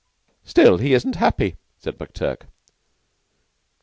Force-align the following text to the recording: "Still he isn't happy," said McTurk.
"Still 0.43 0.79
he 0.79 0.95
isn't 0.95 1.17
happy," 1.17 1.57
said 1.77 1.99
McTurk. 1.99 2.47